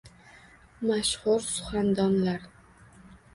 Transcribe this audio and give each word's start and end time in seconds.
Mashhur 0.89 1.39
suxandonlar 1.49 2.41